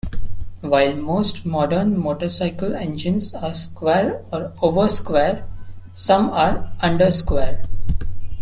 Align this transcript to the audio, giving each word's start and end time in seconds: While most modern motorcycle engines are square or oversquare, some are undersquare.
While 0.61 0.95
most 0.95 1.45
modern 1.45 1.95
motorcycle 1.99 2.73
engines 2.75 3.35
are 3.35 3.53
square 3.53 4.25
or 4.33 4.51
oversquare, 4.57 5.43
some 5.93 6.31
are 6.31 6.73
undersquare. 6.79 7.67